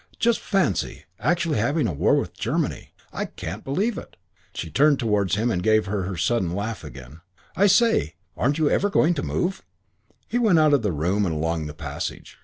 [0.17, 2.91] Just fancy actually having war with Germany.
[3.13, 4.15] I can't believe it."
[4.51, 7.21] She turned towards him and gave her sudden laugh again.
[7.55, 9.61] "I say, aren't you ever going to move?"
[10.27, 12.39] He went out of the room and along the passage.